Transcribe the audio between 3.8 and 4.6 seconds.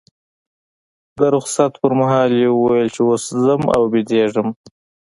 بیدېږم.